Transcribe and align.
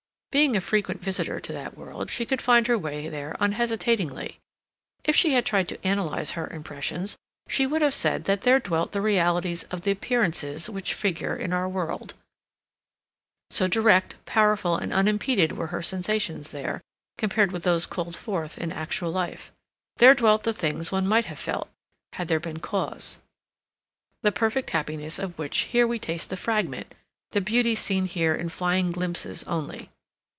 Being 0.31 0.55
a 0.55 0.61
frequent 0.61 1.01
visitor 1.03 1.41
to 1.41 1.51
that 1.51 1.75
world, 1.77 2.09
she 2.09 2.25
could 2.25 2.41
find 2.41 2.65
her 2.67 2.77
way 2.77 3.09
there 3.09 3.35
unhesitatingly. 3.41 4.39
If 5.03 5.13
she 5.13 5.33
had 5.33 5.45
tried 5.45 5.67
to 5.67 5.85
analyze 5.85 6.31
her 6.31 6.47
impressions, 6.47 7.17
she 7.49 7.67
would 7.67 7.81
have 7.81 7.93
said 7.93 8.23
that 8.23 8.43
there 8.43 8.61
dwelt 8.61 8.93
the 8.93 9.01
realities 9.01 9.63
of 9.63 9.81
the 9.81 9.91
appearances 9.91 10.69
which 10.69 10.93
figure 10.93 11.35
in 11.35 11.51
our 11.51 11.67
world; 11.67 12.13
so 13.49 13.67
direct, 13.67 14.23
powerful, 14.25 14.77
and 14.77 14.93
unimpeded 14.93 15.57
were 15.57 15.67
her 15.67 15.81
sensations 15.81 16.51
there, 16.51 16.79
compared 17.17 17.51
with 17.51 17.63
those 17.63 17.85
called 17.85 18.15
forth 18.15 18.57
in 18.57 18.71
actual 18.71 19.11
life. 19.11 19.51
There 19.97 20.13
dwelt 20.13 20.43
the 20.43 20.53
things 20.53 20.93
one 20.93 21.07
might 21.07 21.25
have 21.25 21.39
felt, 21.39 21.69
had 22.13 22.29
there 22.29 22.39
been 22.39 22.59
cause; 22.59 23.17
the 24.21 24.31
perfect 24.31 24.69
happiness 24.69 25.19
of 25.19 25.37
which 25.37 25.57
here 25.75 25.85
we 25.85 25.99
taste 25.99 26.29
the 26.29 26.37
fragment; 26.37 26.95
the 27.31 27.41
beauty 27.41 27.75
seen 27.75 28.05
here 28.05 28.33
in 28.33 28.47
flying 28.47 28.93
glimpses 28.93 29.43
only. 29.43 29.89